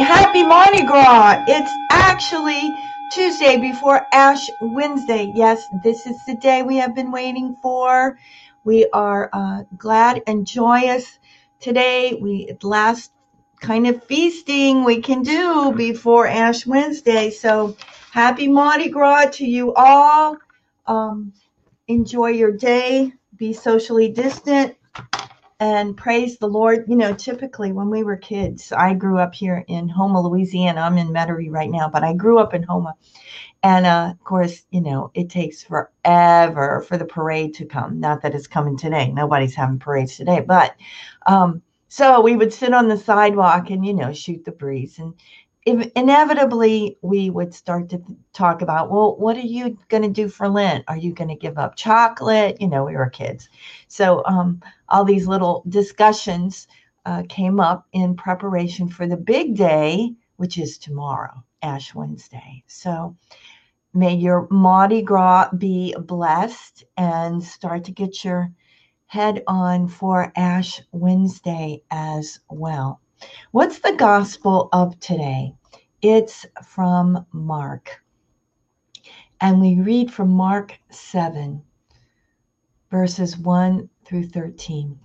[0.00, 1.44] happy Mardi Gras.
[1.46, 2.70] It's actually
[3.12, 5.30] Tuesday before Ash Wednesday.
[5.34, 8.18] Yes, this is the day we have been waiting for.
[8.64, 11.18] We are uh, glad and joyous
[11.60, 12.18] today.
[12.20, 13.12] We last
[13.60, 17.30] kind of feasting we can do before Ash Wednesday.
[17.30, 17.76] So
[18.12, 20.38] happy Mardi Gras to you all.
[20.86, 21.32] Um,
[21.86, 23.12] enjoy your day.
[23.36, 24.76] Be socially distant
[25.62, 26.86] and praise the Lord.
[26.88, 30.80] You know, typically when we were kids, I grew up here in Houma, Louisiana.
[30.80, 32.94] I'm in Metairie right now, but I grew up in Houma.
[33.62, 38.00] And uh, of course, you know, it takes forever for the parade to come.
[38.00, 39.12] Not that it's coming today.
[39.12, 40.40] Nobody's having parades today.
[40.40, 40.74] But
[41.26, 44.98] um, so we would sit on the sidewalk and, you know, shoot the breeze.
[44.98, 45.14] And
[45.64, 50.48] inevitably we would start to talk about well what are you going to do for
[50.48, 50.84] lent?
[50.88, 52.60] Are you going to give up chocolate?
[52.60, 53.48] You know we were kids.
[53.88, 56.66] So um, all these little discussions
[57.06, 62.64] uh, came up in preparation for the big day which is tomorrow ash wednesday.
[62.66, 63.16] So
[63.94, 68.50] may your mardi gras be blessed and start to get your
[69.06, 73.01] head on for ash wednesday as well
[73.52, 75.54] What's the gospel of today?
[76.00, 78.02] It's from Mark.
[79.40, 81.62] And we read from Mark 7,
[82.90, 84.98] verses 1 through 13.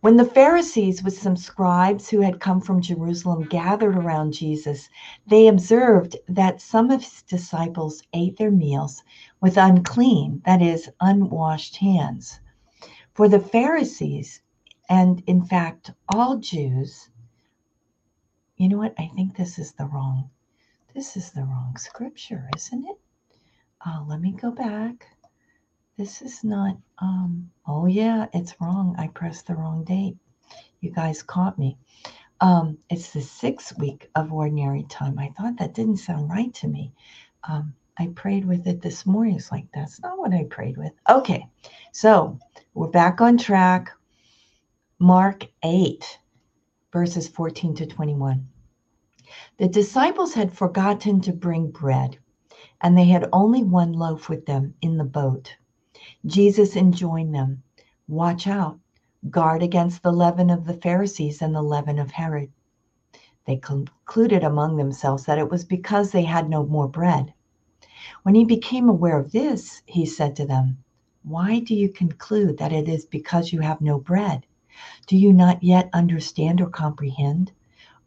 [0.00, 4.88] When the Pharisees, with some scribes who had come from Jerusalem, gathered around Jesus,
[5.26, 9.02] they observed that some of his disciples ate their meals
[9.40, 12.38] with unclean, that is, unwashed hands.
[13.14, 14.42] For the Pharisees,
[14.88, 17.10] and in fact all Jews,
[18.58, 18.94] you know what?
[18.98, 20.28] I think this is the wrong,
[20.94, 22.98] this is the wrong scripture, isn't it?
[23.86, 25.06] Uh, let me go back.
[25.96, 28.96] This is not, um, oh yeah, it's wrong.
[28.98, 30.16] I pressed the wrong date.
[30.80, 31.78] You guys caught me.
[32.40, 35.18] Um, it's the sixth week of ordinary time.
[35.18, 36.92] I thought that didn't sound right to me.
[37.48, 39.36] Um, I prayed with it this morning.
[39.36, 40.92] It's like, that's not what I prayed with.
[41.08, 41.46] Okay,
[41.92, 42.38] so
[42.74, 43.92] we're back on track.
[45.00, 46.18] Mark 8
[46.92, 48.48] verses 14 to 21.
[49.58, 52.18] The disciples had forgotten to bring bread,
[52.80, 55.56] and they had only one loaf with them in the boat.
[56.24, 57.62] Jesus enjoined them
[58.08, 58.80] Watch out,
[59.28, 62.50] guard against the leaven of the Pharisees and the leaven of Herod.
[63.44, 67.34] They concluded among themselves that it was because they had no more bread.
[68.22, 70.82] When he became aware of this, he said to them,
[71.22, 74.46] Why do you conclude that it is because you have no bread?
[75.06, 77.52] Do you not yet understand or comprehend?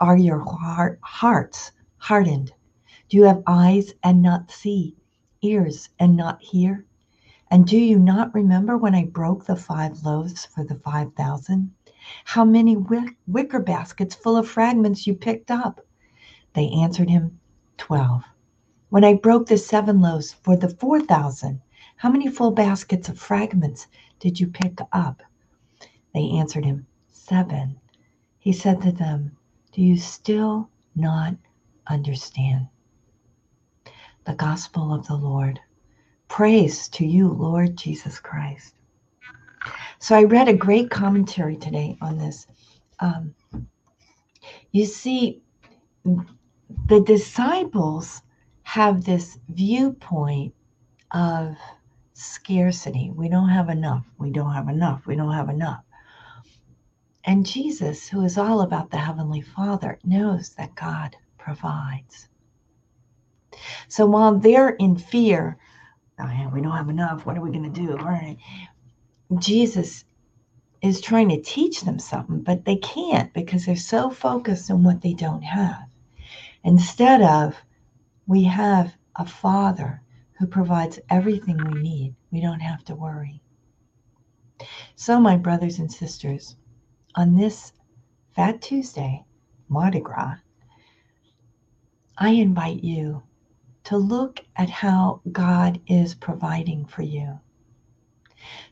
[0.00, 2.52] Are your heart, hearts hardened?
[3.08, 4.96] Do you have eyes and not see,
[5.40, 6.84] ears and not hear?
[7.50, 11.72] And do you not remember when I broke the five loaves for the five thousand?
[12.24, 15.86] How many wicker baskets full of fragments you picked up?
[16.52, 17.40] They answered him,
[17.78, 18.24] Twelve.
[18.90, 21.60] When I broke the seven loaves for the four thousand,
[21.96, 23.86] how many full baskets of fragments
[24.20, 25.22] did you pick up?
[26.18, 27.78] They answered him, Seven.
[28.40, 29.36] He said to them,
[29.70, 31.36] Do you still not
[31.86, 32.66] understand?
[34.24, 35.60] The gospel of the Lord.
[36.26, 38.74] Praise to you, Lord Jesus Christ.
[40.00, 42.48] So I read a great commentary today on this.
[42.98, 43.36] Um,
[44.72, 45.40] you see,
[46.04, 48.22] the disciples
[48.64, 50.52] have this viewpoint
[51.12, 51.54] of
[52.14, 53.12] scarcity.
[53.14, 54.04] We don't have enough.
[54.18, 55.06] We don't have enough.
[55.06, 55.84] We don't have enough.
[57.28, 62.26] And Jesus, who is all about the Heavenly Father, knows that God provides.
[63.86, 65.58] So while they're in fear,
[66.18, 68.38] oh, we don't have enough, what are we going to do?
[69.38, 70.06] Jesus
[70.80, 75.02] is trying to teach them something, but they can't because they're so focused on what
[75.02, 75.84] they don't have.
[76.64, 77.54] Instead of,
[78.26, 80.00] we have a Father
[80.38, 82.14] who provides everything we need.
[82.30, 83.42] We don't have to worry.
[84.96, 86.56] So, my brothers and sisters,
[87.14, 87.72] on this
[88.34, 89.24] Fat Tuesday,
[89.68, 90.36] Mardi Gras,
[92.16, 93.22] I invite you
[93.84, 97.40] to look at how God is providing for you,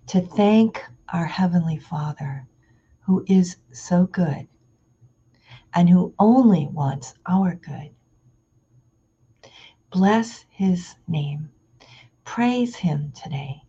[0.09, 2.47] to thank our Heavenly Father
[3.01, 4.49] who is so good
[5.75, 7.91] and who only wants our good.
[9.91, 11.51] Bless his name.
[12.25, 13.63] Praise him today.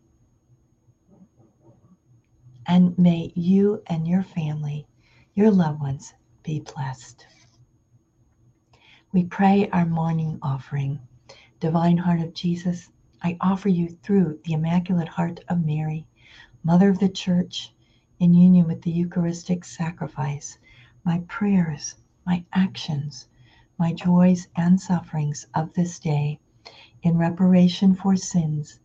[2.70, 4.86] And may you and your family,
[5.34, 7.26] your loved ones, be blessed.
[9.14, 11.00] We pray our morning offering.
[11.62, 12.92] Divine Heart of Jesus,
[13.24, 16.06] I offer you through the Immaculate Heart of Mary,
[16.62, 17.74] Mother of the Church,
[18.20, 20.58] in union with the Eucharistic sacrifice,
[21.06, 23.28] my prayers, my actions,
[23.78, 26.40] my joys and sufferings of this day
[27.02, 28.80] in reparation for sins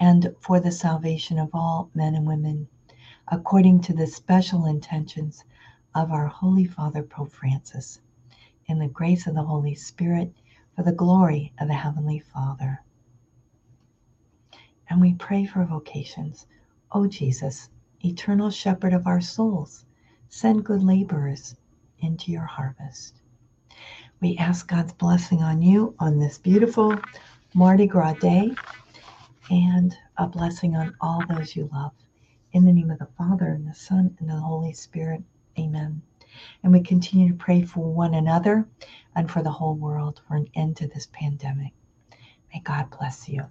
[0.00, 2.66] and for the salvation of all men and women,
[3.30, 5.44] according to the special intentions
[5.94, 8.00] of our Holy Father Pope Francis,
[8.66, 10.32] in the grace of the Holy Spirit,
[10.74, 12.82] for the glory of the Heavenly Father.
[14.88, 16.46] And we pray for vocations.
[16.92, 17.68] O Jesus,
[18.04, 19.84] eternal shepherd of our souls,
[20.28, 21.56] send good laborers
[21.98, 23.14] into your harvest.
[24.20, 26.96] We ask God's blessing on you on this beautiful
[27.54, 28.54] Mardi Gras day
[29.50, 31.92] and a blessing on all those you love.
[32.52, 35.22] In the name of the Father, and the Son, and the Holy Spirit.
[35.58, 36.00] Amen.
[36.62, 38.66] And we continue to pray for one another
[39.14, 41.72] and for the whole world for an end to this pandemic.
[42.52, 43.44] May God bless you.